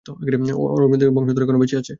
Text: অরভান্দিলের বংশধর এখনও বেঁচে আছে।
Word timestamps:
অরভান্দিলের 0.75 1.15
বংশধর 1.15 1.43
এখনও 1.43 1.59
বেঁচে 1.59 1.75
আছে। 1.77 1.89